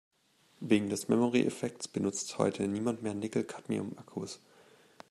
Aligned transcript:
Wegen 0.61 0.89
des 0.89 1.09
Memory-Effekts 1.09 1.87
benutzt 1.87 2.39
heute 2.39 2.67
niemand 2.67 3.03
mehr 3.03 3.13
Nickel-Cadmium-Akkus. 3.13 4.39